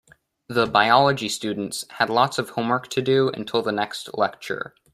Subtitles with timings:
[0.47, 4.73] The biology students had lots of homework to do until the next lecture.